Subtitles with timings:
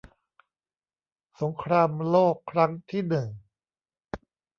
[1.41, 3.27] สงครามโลกครั้งที่หนึ่ง